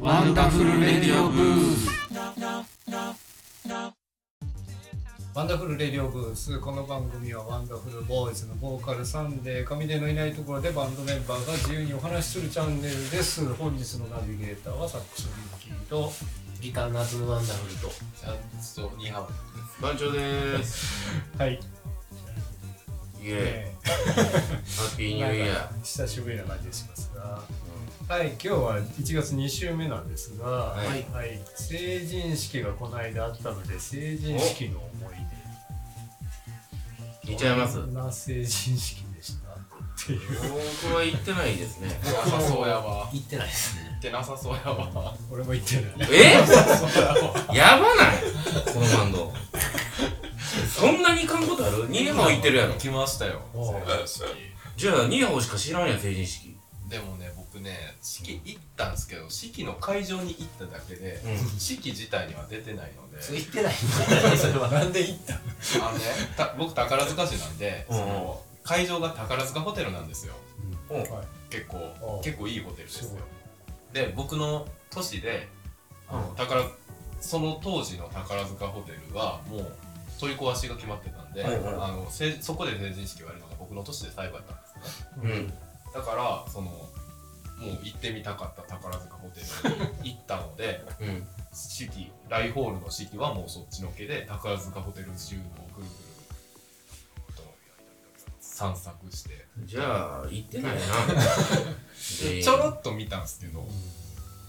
[0.00, 1.88] ワンダフルレディオブース。
[5.34, 6.60] ワンダフルレディオブース。
[6.60, 13.44] この番組はワンダフルボーイズのボーカルサンデーカミデのいないところでバンドメンバーが自由にお話しするチャンネルです。
[13.54, 16.12] 本日のナビゲーターはサックスミッキーと
[16.60, 19.28] ギター夏のワンダフルとちょっとニーハオ。
[19.82, 21.10] 番長でーす。
[21.36, 21.60] はい、イエ
[23.24, 23.74] え。
[23.82, 23.90] ーイ。
[23.92, 23.92] ハ
[24.94, 27.42] ッピーニューイヤなんか久しぶりな感じがしますが
[28.08, 31.06] はい今日は1月2週目なんですがははい。
[31.12, 37.32] はい、成人式がこの間あったので成人式の思いーイ。
[37.32, 37.76] いっちゃいます？
[37.76, 39.50] どんな成人式でした？
[39.50, 39.56] っ
[40.06, 40.20] ていう。
[40.82, 41.88] 僕は行ってないですね。
[42.02, 43.10] なさそうやわ。
[43.12, 43.88] 行ってないですね。
[43.90, 45.14] 行ってなさそうやわ。
[45.30, 45.84] 俺も言ってない。
[46.10, 46.32] え？
[47.54, 48.22] やばない？
[48.72, 49.34] このバンド。
[50.74, 51.88] そんなに行かんことある？
[51.88, 52.72] ニーハオ行ってるやろ。
[52.72, 52.78] 行。
[52.78, 53.42] きましたよ。
[53.52, 53.74] おう。
[53.74, 54.24] 成人式。
[54.78, 56.56] じゃあ、ニーハオしか知らんやん、成人式。
[56.88, 61.58] でもね僕ね式行ったんですけど式の会場に行っただけでうん。
[61.58, 63.20] 式自体には出てないので。
[63.20, 63.74] それ行ってない。
[63.74, 63.76] ん
[64.32, 64.68] だそれは。
[64.68, 66.04] なんで言ったあのね
[66.36, 67.98] た僕宝塚市なんでうん。
[67.98, 70.34] その会場が宝塚ホテルなんですよ。
[70.90, 71.00] うん。
[71.02, 71.10] はい。
[71.50, 73.18] 結構お結構いいホテルですよ。
[73.92, 75.48] で僕の年で
[76.08, 76.62] あの宝
[77.20, 79.76] その当時の宝塚ホテルはもう
[80.18, 81.74] 取り壊しが決まってたんで、はいはい。
[81.74, 85.22] あのせそこで成人式をやるのが僕の年で最後だったんですね。
[85.22, 85.54] うん。
[85.98, 91.26] だからそのもう行ってみたかった宝塚ホテルに行ったのでうん。
[91.52, 95.40] 式大ホールの式はもうそっちのけで宝塚ホテル中をぐる
[95.76, 95.88] ぐる
[97.36, 97.42] と
[98.40, 99.46] 散策して。
[99.64, 100.80] じゃあ、行ってないな。
[102.20, 102.42] 全員。
[102.42, 103.66] ちょろっと見たんですけど。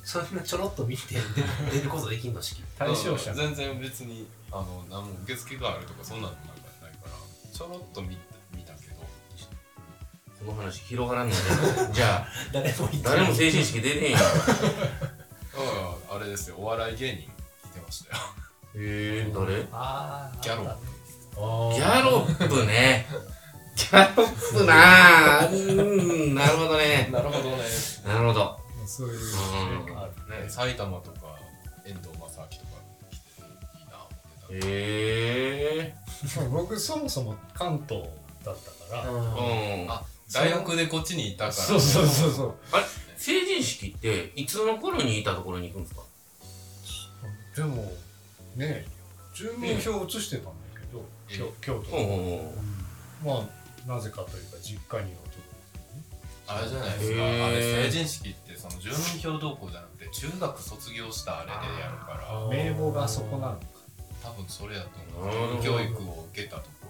[0.04, 2.64] そんなちょろっと見て出出ることできんの式。
[2.78, 3.34] 対象者。
[3.34, 7.12] 全然別にあの何も受付があるとかそんなのなんかないから
[7.52, 8.29] ちょろっと見た見たけど
[10.46, 11.42] この話広がらんので。
[11.94, 14.22] じゃあ、誰も行って誰も成人式出てへんやん。
[14.22, 14.26] へ
[16.12, 17.26] ああれですよお笑い芸人来
[17.74, 18.22] てましたよ
[18.76, 19.68] え、誰？
[19.72, 20.86] あーギャロップ
[21.36, 23.08] ギャロップね。
[23.76, 25.50] ギャロップなぁ。
[25.50, 27.10] うーん、なるほどね。
[27.12, 27.64] なるほどね
[28.06, 28.60] なるほど。
[28.86, 29.20] そういう
[29.90, 31.38] うんあるね埼玉とか
[31.86, 32.48] 遠藤正明とか
[33.12, 35.96] 来ていいな思ってたへえ
[36.50, 38.08] 僕そもそも関東
[38.44, 38.58] だっ
[38.90, 39.84] たから、うんー。
[39.84, 39.92] うん。
[39.92, 40.02] あ
[40.34, 41.52] 大学でこっちにいたから。
[41.54, 42.56] そうそうそうそう。
[43.18, 46.02] 成人式っていつの頃にいたところに行くんですか？
[47.56, 47.92] でも
[48.56, 48.86] ね
[49.34, 52.54] 住民票移してたんだけど、え京京都ほうほ
[53.26, 53.50] うほま
[53.88, 55.30] あなぜかというか実家に男
[56.48, 57.24] あれじゃないですか。
[57.24, 62.48] あれ成人式ってその住民票動向じゃなくて中学卒業したあれでやるから。
[62.50, 63.60] 名簿がそこなのか。
[64.24, 64.90] 多分それだと
[65.22, 65.64] 思う。
[65.64, 66.88] 教育を受けたとこ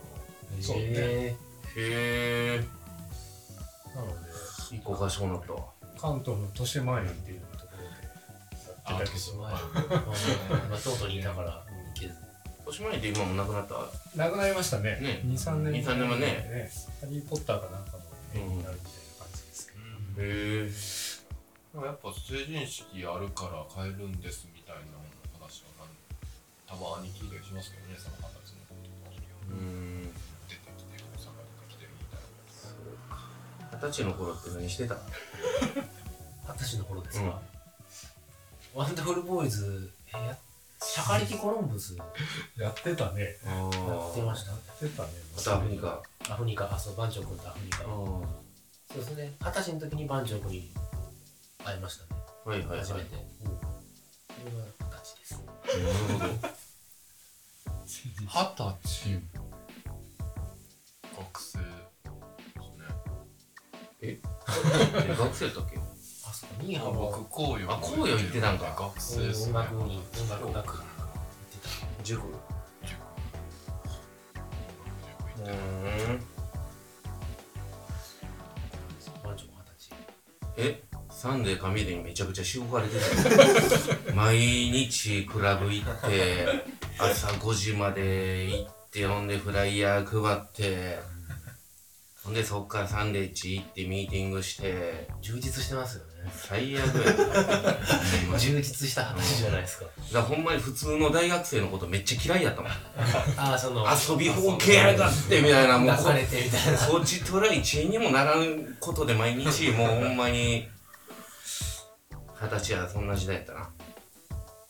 [0.61, 0.83] そうね。
[0.85, 1.35] へ
[1.75, 2.63] え
[3.99, 4.29] なので
[4.71, 5.53] 一個賢くなった。
[5.53, 5.59] わ
[5.99, 9.51] 関東の豊島園っていうところでやってたけーど前
[10.69, 11.65] まあ京都にいたから。
[11.95, 12.13] 行けず
[12.67, 13.75] 豊島園って今もなくなった？
[14.15, 14.99] なくなりましたね。
[15.01, 15.21] ね。
[15.25, 16.71] 23年2 3年前ね。
[17.01, 17.99] ハリー・ポッターかなんかの
[18.33, 20.71] 絵になるみたいな感じですけど、ろへえ。
[21.73, 24.81] でもやっぱ成人式あるから帰るんですみたいな
[25.39, 25.69] 話は
[26.67, 28.89] たまに聞いたりしますけどねその二十歳の子と。
[29.49, 29.98] かうん
[33.81, 34.95] 二十歳の頃って何してた？
[34.95, 37.29] 二十歳の頃ですうん。
[37.29, 37.39] か
[38.73, 40.37] ワンダフルボーイズえーや
[40.81, 41.95] シャカリキコロンブス。
[41.97, 42.05] や
[42.67, 43.35] やってたね。
[43.45, 44.51] あってました？
[44.51, 45.09] やってたね。
[45.35, 46.01] またアフリカ。
[46.29, 46.73] アフリカ。
[46.73, 47.83] あそう番長君とアフリカ。
[47.83, 48.23] あそ
[48.95, 49.35] うですね。
[49.41, 50.73] 二十歳の時に番長君に
[51.65, 52.21] 会いましたね。
[52.45, 52.79] いはいはい。
[52.79, 53.15] 初めて。
[53.15, 53.45] そ
[54.45, 55.33] れは二十歳です。
[55.33, 55.49] なる
[56.19, 56.49] ほど。
[57.85, 59.21] 二十歳。
[61.17, 61.78] 学生ですね
[64.01, 64.19] え？
[65.17, 65.77] 学生だっけ？
[65.77, 68.65] あそうかニーあハも僕紅葉あ紅葉行ってたんか。
[68.77, 70.87] 学生ですね音楽に音楽学科行って
[72.03, 72.27] 塾。
[72.27, 72.31] う
[72.85, 72.93] 塾。
[75.35, 76.19] 行ってーん
[79.05, 79.91] た番長も二十歳
[80.57, 83.33] えサンデー神出にめちゃくちゃしごかれてた
[84.13, 86.63] よ毎日クラブ行って
[86.97, 90.99] 朝5時まで行ってほんでフライヤー配って
[92.23, 96.29] ほんでそっからサンデーチ行ってミーティングして充実してますよね。
[96.33, 99.85] 最悪や 充実した話じゃないですか。
[99.85, 102.71] だからほんまに普通の大学生のことめっちゃ嫌いやったもん。
[103.39, 106.13] ああその遊びほうけやがってみたいなもう。
[106.13, 106.77] れてみたいな。
[106.77, 110.67] そっちとら一円にもならんことで毎日もうほんまに
[112.41, 113.69] 二十歳はそんな時代やったな。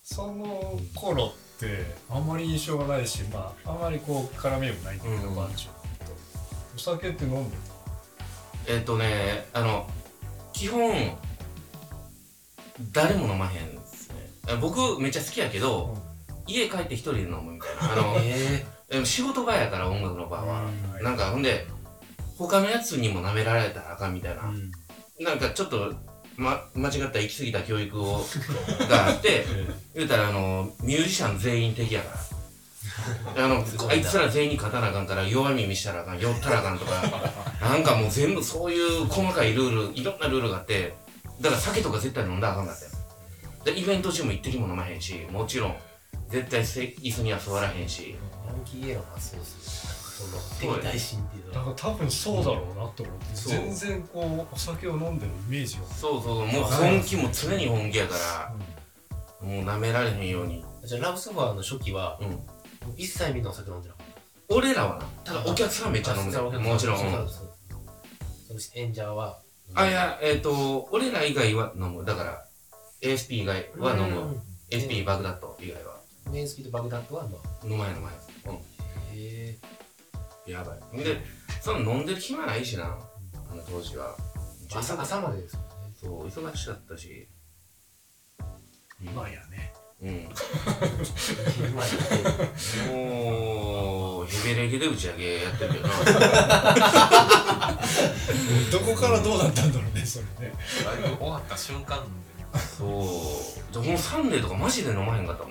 [0.04, 5.89] その頃ってあんまり印象がないしまああんまりこう絡みもないんだけど、うん番長と
[6.80, 7.58] お酒って飲んで
[8.68, 9.86] えっ、とねあの
[10.54, 10.94] 基本
[12.94, 13.80] 誰も飲まへん
[14.50, 15.96] あ僕めっちゃ好きやけど、
[16.48, 17.94] 家帰って一人で飲むみたいな。
[17.94, 20.64] あのえでも仕事場やから音楽の場は、
[20.98, 21.68] うんなんかほんで
[22.38, 24.72] 他のやつにも舐められたらあかんみたいな、うん。
[25.24, 25.94] なんかちょっと、
[26.38, 28.26] ま、間違った行き過ぎた教育を
[28.90, 29.46] があって
[29.94, 32.29] 言うたらあのミュージシャン全員敵やから
[33.38, 36.92] あのあいつら全員に勝たなあかんから弱み見したらあかん酔ったらあかんとか
[37.62, 40.96] なんかもう全部そういう細かいルールいろんなルールがあって
[41.42, 42.92] だから酒とか絶対飲んだらあかんかったよ。
[43.66, 45.76] でイベント中も一滴も飲まへんしもちろん
[46.30, 48.16] 絶対せ椅子には座らへんし。
[48.48, 51.76] ヤンキーイエローがそうですよなんかそのそう敵対心っていうだのは。
[51.76, 53.36] から多分そうだろうなと思って。
[53.36, 53.54] そう。
[53.54, 55.84] 全然こうお酒を飲んでるイメージが。
[55.96, 60.66] そうそうもう本気も常に本気やからもう舐められへんように。
[60.84, 62.40] じゃあラブソファーの初期はうん
[62.98, 64.08] 一切みんなお酒飲んでなかっ
[64.50, 66.98] 俺らはなただお客さんめっちゃ飲むたねもちろん。
[66.98, 67.50] そうそうそう。
[68.48, 69.40] その演者は
[69.76, 72.04] あいやえっ、と俺ら以外は飲む。
[72.04, 72.46] だから
[73.02, 74.42] ASP 以外は飲む、うん
[74.72, 76.00] ASP バグダット以外は。
[76.32, 78.16] メインスピードバグダッドはまあ飲まへん飲まへん。
[78.16, 78.60] へ
[79.16, 79.58] え
[80.48, 81.04] うんやばい。
[81.04, 81.22] で
[81.62, 82.86] その飲んでる暇ないしな。
[82.86, 84.16] あの当時は。
[84.76, 85.68] 朝朝までですよね。
[86.00, 87.28] そう忙しかったし。
[89.02, 90.30] 今やねうん
[92.90, 95.88] もうヘベレケで打ち上げやってるけど。
[95.88, 95.94] な
[98.72, 100.54] どこからどうなったんだろうねそれね。
[100.86, 102.02] ライブ終わった瞬間
[102.78, 103.74] そう。
[103.74, 105.50] じゃあもうサンデーとかマジで飲まへんかったも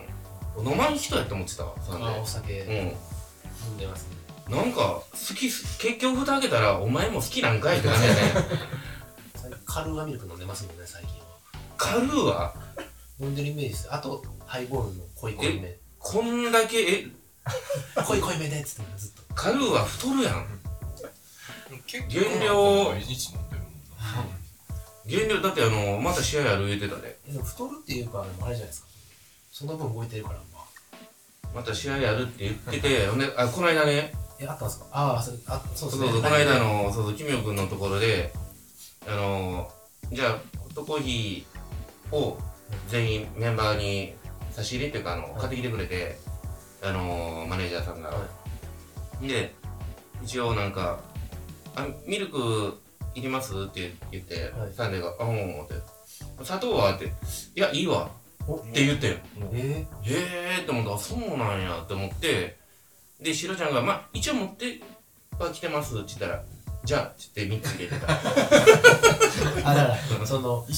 [0.65, 0.69] ん。
[0.73, 2.73] 飲まん人やって思ってたわサンデあおー酒うん。
[2.75, 2.85] 飲
[3.75, 4.17] んでますね。
[4.57, 5.05] なんか好
[5.37, 8.21] きす結局蓋開けたらお前も好きなんかいって感じやね。
[9.67, 11.27] カルーアミルク飲んでますもんね最近は。
[11.77, 12.55] カルーは
[13.21, 13.89] 飲んでるイメージです。
[13.93, 15.77] あとハイボールの濃い濃いめ。
[15.99, 17.07] こんだけえ？
[18.07, 19.35] 濃い濃いめでっつってずっと。
[19.35, 20.47] カルーは太るやん。
[21.87, 23.49] 結原料毎日飲ん。
[23.51, 23.73] でるもん
[24.25, 27.19] な原料だってあのまた試合ある言うてたで。
[27.29, 28.89] えでも太るっていうかでもあれじゃないですか。
[29.53, 30.65] その分動いてるからまあ。
[31.55, 34.13] また試合やるって言っててほんであこの間ね。
[34.41, 34.87] えあったんですか？
[34.93, 36.13] ああそれあそうそうですね。
[36.13, 38.33] そうこの間のそうそうキミョ君のところで
[39.07, 39.71] あの
[40.11, 42.39] じゃあホットコーヒーを
[42.89, 44.15] 全員メンバーに
[44.59, 45.33] 差し入れっていうかあの、はい。
[45.35, 46.19] 買ってきてくれて
[46.83, 48.27] あのマネージャーさんが、は
[49.23, 49.55] で
[50.23, 50.99] 一応なんか
[51.77, 52.81] 「あミルク
[53.15, 54.73] いります?」って言って、はい。
[54.75, 55.75] サンデーが「あうん」って
[56.43, 57.07] 「砂糖は?」って
[57.55, 58.11] 「いやいいわ」
[58.49, 58.57] お？
[58.57, 59.13] って言ってん
[59.53, 62.57] えへえって思ったあそうなんやって思って
[63.21, 64.81] でシロちゃんが「まあ一応持って
[65.39, 66.43] は来てます」って言ったら
[66.85, 68.09] 「じゃあ」って言って3つ入れてた
[70.29, 70.73] その意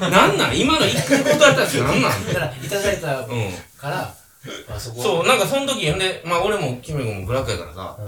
[0.00, 0.58] 思なんなん？
[0.58, 2.26] 今の一回断ったやつなんなん？
[2.26, 3.28] だからいただいたうん
[3.78, 4.14] から、
[4.68, 5.02] まあ、そこ。
[5.02, 7.98] そうなんかその時ほんでまあ俺もキム君もブラックやからさ、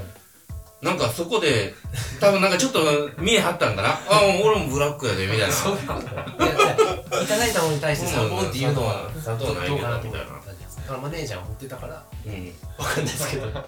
[0.80, 1.74] なんかそこで
[2.20, 2.80] 多分なんかちょっと
[3.18, 3.88] 見え張ったんかな？
[3.90, 5.52] あ俺もブラックやでみたいな。
[5.52, 10.38] そういいやいやいただいたものに対してサポンっていうのはうん砂糖ないけどどうかなと思みたいな。
[10.38, 12.04] った感じですだからマネージャーが持ってたから。
[12.26, 13.46] うんわかんないですけど。
[13.52, 13.62] なん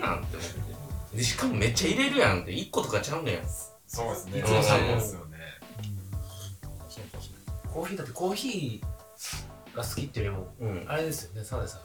[0.00, 0.58] なんって思っ
[1.10, 1.16] て。
[1.16, 3.40] でしかもめっちゃ入れるやんって1個とかちゃうねん
[3.88, 4.38] そうですね。
[4.38, 5.38] いつもそうですよね
[7.72, 10.90] コーヒーだってコーヒーが好きっていうよりもうん。
[10.90, 11.80] あれですよねサナデさん。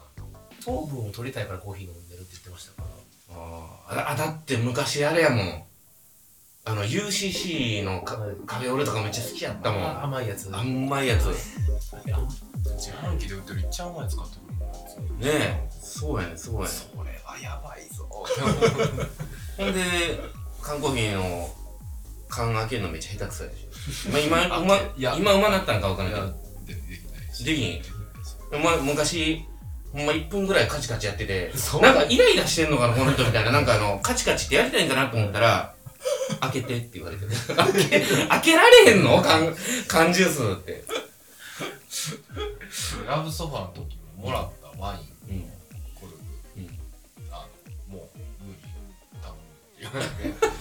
[0.63, 2.87] 糖分を取りたいからコーヒー飲んでるって言ってましたか
[3.31, 3.35] ら。
[3.37, 4.11] あー。
[4.13, 5.63] あだって昔あれやもん。
[6.65, 8.35] あの UCC のかはい。
[8.45, 9.83] カフェオレとかめっちゃ好きやったもん。
[9.83, 10.49] あ甘いやつ。
[10.55, 11.25] 甘いやつ。
[11.25, 11.33] ね
[12.63, 15.69] 自販機で売ってるいっちゃう前使ってくるもんえ。
[15.69, 18.07] そうやねそうやねそれはやばいぞ。
[19.57, 20.19] ほんで
[20.61, 21.53] 缶コーヒーの
[22.33, 26.25] 缶開けるのめっちゃ下手くそやし、まあ、 今うま今うまなったんかわからんけど。
[26.65, 27.43] でできないし。
[27.45, 27.81] できん。
[28.55, 29.45] お前昔
[29.91, 33.51] ほんま1分ぐらいカチカチやっててなんかイライラしてんのかなこの人みたいな。
[33.51, 35.75] なんかあのカチカチってやりたいんかなと思ったら
[36.41, 37.25] 開けてって言われて。
[37.53, 39.21] 開 け開けられへんの？
[39.21, 39.55] 缶
[39.87, 40.83] 缶ジュースって。
[43.07, 44.97] ラブソファーの時ももらったワイ
[45.31, 45.43] ンうん。
[45.93, 46.17] コルク、
[46.57, 46.79] うん。
[47.31, 47.45] あ
[47.89, 48.59] のもう無理
[49.21, 50.53] 頼むって言われて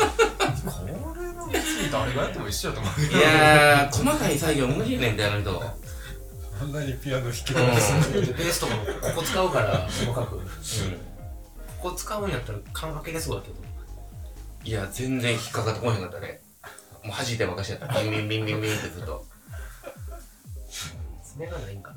[0.62, 5.62] これは別に誰がやっても一緒やと思ういやー細かい作業無理やねんってあの人。
[6.61, 8.20] あんなにピアノ弾けうんるんですね。
[8.20, 10.37] ベースとかもここ使うから細かく。
[10.37, 13.54] ここ使うんやったら缶開けれそうだけど。
[14.64, 16.40] いや全然引っかかってこへんかったね。
[17.02, 17.88] もう弾いてばかしやった。
[18.02, 19.25] ビンビンビンビンビンってずっと。
[21.25, 21.96] 爪がないんかな。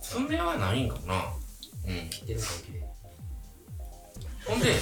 [0.00, 1.14] 爪はないんかな。
[1.86, 2.08] うん。
[2.08, 2.90] 切ってるんかも綺麗に
[4.46, 4.74] ほんで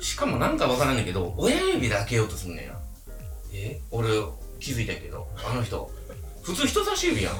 [0.00, 2.80] しかもなんかわからんねんけど親指で開けようとすんねんや
[3.56, 3.80] え？
[3.90, 4.08] 俺
[4.60, 5.28] 気づいたけど。
[5.44, 5.90] あの人。
[6.42, 7.34] 普通人差し指やん。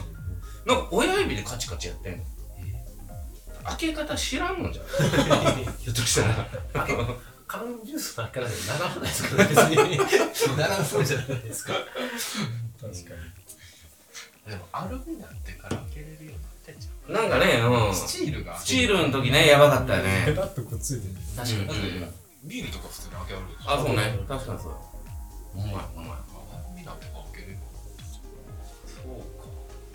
[0.66, 2.24] なんか親指でカチカチやってんの。
[3.64, 4.86] 開け方知らんのじゃん。
[5.80, 6.48] ひょっとしたら。
[7.46, 9.44] 缶ジュースの開けられ長くないですか？
[9.44, 10.56] 別に。
[10.56, 11.72] 長そうじゃないですか。
[12.80, 12.98] 確か
[14.46, 17.90] にでもアルミになってから開けれるようになってんじゃなんかねうん。
[17.90, 18.58] んスチールが。
[18.58, 20.22] スチールの時ねやばかったよね。
[20.26, 22.14] ペタッとくっついてる確かに、うん。
[22.44, 23.70] ビールとか普通に開けられるでしょ。
[23.72, 24.18] あそうね。
[24.28, 24.72] 確かにそう
[25.60, 26.18] やほんまやほんまや
[26.52, 27.58] アルミなんて開けれる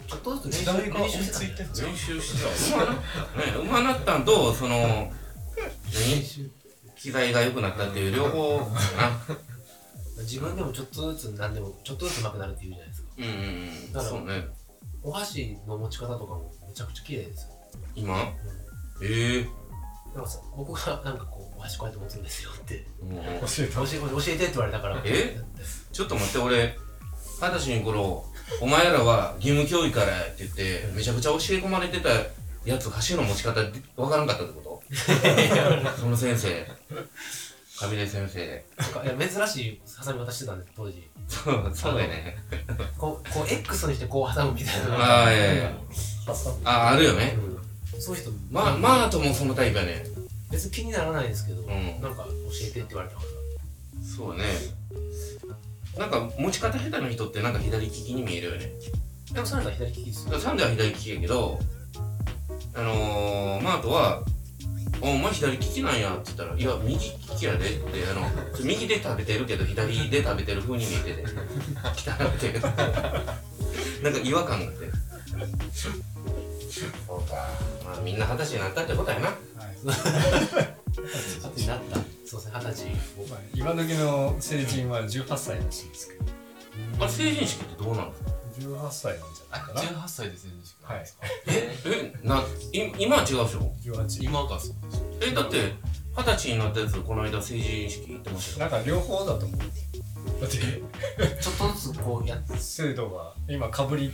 [0.08, 2.34] ちょっとずつ時代が追い練習してついてんじゃん練習し
[2.68, 3.00] てたうまなね
[3.60, 5.12] うまなったんとその何
[6.96, 8.72] 機材が良くなったっていう両方かな。
[10.20, 13.36] 自分でもちょっとずつ何でもちょっとずつ上手くなるって言うじゃないですかうんうんう
[13.90, 13.94] ん。
[13.94, 14.48] だからそうね。
[15.02, 17.54] お箸の持ち方とかもめちゃくちゃ綺麗ですよ、
[17.96, 18.18] 今？
[19.02, 19.48] ええ
[20.16, 22.86] なんかさ僕がなんかこうお箸こうやって持つんですよって。
[23.02, 25.02] 教えた教え教えてって言われたから。
[25.06, 25.40] え？
[25.92, 26.78] ちょっと待って俺
[27.42, 28.26] 二十歳の頃
[28.62, 32.10] お前らは義務教育からやって言ってめちゃくちゃ教え込まれてた
[32.66, 33.60] やつ箸の持ち方
[33.96, 34.84] わからんかったってこと？
[36.00, 36.66] その先生。
[37.82, 38.44] 上出先生。
[39.06, 41.10] いや珍しいハサミ渡してたんです当時。
[41.30, 42.38] そうそうだよね。
[42.98, 45.72] こうこう X にしてこう挟むみたいなああいやいや。
[46.66, 47.38] ああるよね。
[47.38, 47.59] うん
[48.00, 50.04] そういう人まマートもそのタイプやね。
[50.52, 51.66] 別に気にならないですけど、ん。
[52.02, 53.30] なんか教えてって言われたから
[54.04, 54.44] そうね。
[55.98, 58.72] なんか持ち方下手な人ってなんか左利きに見えるよね。
[59.34, 60.40] でもそれが左利きですよ。
[60.40, 61.60] サンデーは左利きやけど
[62.74, 64.24] あのー、マートは
[65.02, 68.28] 「おお前左利きなんや」って言ったら「いや右利きやで」ってあの
[68.64, 71.24] 右で食べてるけど左で食べてる風に見えてて
[71.96, 72.60] 汚くて。
[74.04, 74.90] なんか違和感があって
[76.72, 77.36] そうか。
[77.86, 79.28] まあみんな二十歳になったってことやな。
[79.28, 79.38] はい。
[79.84, 80.02] 二十
[81.56, 81.96] 歳になった。
[82.26, 83.30] そうですね二十歳。
[83.30, 86.26] まあ今時の成人は18歳らしいですけど。
[87.00, 89.82] あれ成人式ってどうなんですか？18歳なんじゃないかな。
[89.82, 91.26] 18歳で成人式なんですか？
[91.48, 92.14] え？
[92.24, 92.44] ない
[93.04, 94.76] 今は違うでしょ？18今がそう
[95.22, 95.74] えだって
[96.18, 98.70] 二十歳になったやつこの間成人式行ってましたよ。
[98.72, 99.60] なんか両方だと思う。
[100.42, 100.58] だって。
[101.42, 104.12] ちょっとずつこうやって 制度が今かぶり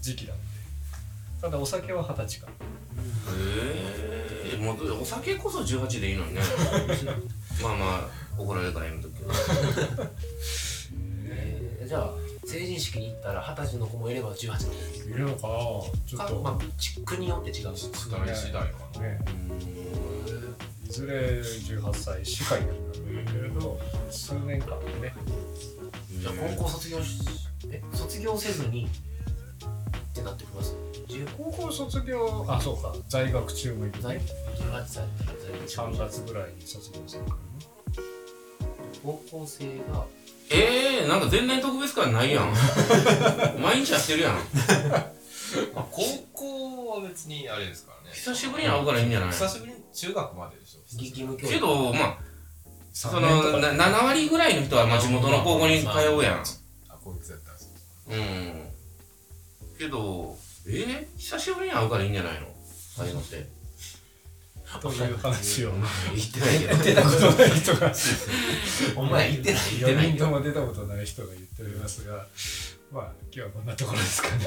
[0.00, 0.36] 時期なん。
[0.36, 0.42] で
[1.44, 2.46] ただお酒は二十歳か。
[2.46, 2.56] らへ
[4.54, 6.40] えもうお酒こそ18でいいのにね。
[7.62, 8.08] まあまあ
[8.38, 9.28] 怒られるからやめとくけど。
[11.28, 12.14] えーじゃあ
[12.46, 15.54] 成人式に行ったら二十歳の子もいれば18の子もいいるのかな？
[16.06, 17.76] ちょっと、るまあ地区によって違う。
[17.76, 19.20] し時代次第かなね
[20.88, 23.78] いずれ18歳しかいなくなるけれど
[24.10, 25.14] 数年間でね。
[26.18, 27.20] じゃあ高校卒業し
[27.70, 28.88] え卒業せずにっ
[30.14, 30.93] てなってきます？10
[31.36, 34.22] 高校卒業あそうか在学中もいる在ね。
[34.56, 37.42] 18歳だったら在3月ぐらいに卒業するからね
[39.02, 40.06] 高校生が
[40.50, 42.52] えー、なんか全然特別感ないやん。
[43.60, 44.34] 毎日やってるやん。
[45.74, 48.14] まあ高校は別にあれですからね。
[48.14, 49.30] 久しぶりに会うからいいんじゃない？
[49.30, 50.80] 久しぶりに中学まででしょ。
[50.98, 51.54] 義務教育。
[51.54, 52.18] けどまあ
[52.92, 56.44] そ3の年とかな7割ぐらいの人はまあ地元の高校に通うやん。
[56.88, 57.66] あこいつやったらそ
[58.10, 58.70] ううん。
[59.78, 62.46] けどえー、久しぶりに会うからいいんじゃないの？
[62.98, 63.46] ああいうのって。
[64.80, 65.72] という話を？
[65.72, 66.82] 言ってないけど。
[66.82, 67.92] 出たことない人が。
[68.96, 72.26] お前言ってない言ってな4い人とも出たことない人が言っておりますが。
[72.90, 74.46] まあ今日はこんなところですかね。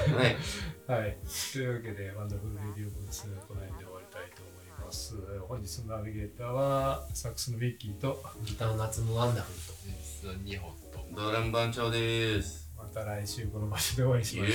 [0.88, 1.02] はい。
[1.02, 1.18] はい。
[1.54, 5.16] というわけで、ワンダフルレディオブース、この辺で終わりたいと思います。
[5.48, 9.74] 本日のナビゲーターは、サックスのミッキーと、ギターの夏のワンダフルと。
[10.22, 11.22] 実は2本と。
[11.22, 14.54] ドラム番長ですまた来週この場所でお会いしましょ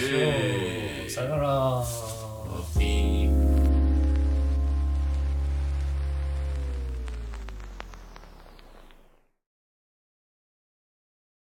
[1.06, 1.10] う。
[1.10, 1.84] さよなら。